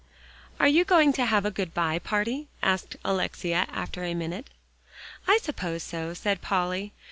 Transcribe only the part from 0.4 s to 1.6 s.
"Are you going to have a